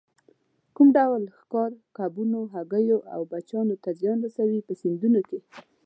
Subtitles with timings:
[0.75, 5.39] کوم ډول ښکار کبانو، هګیو او بچیو ته زیان رسوي په سیندونو کې.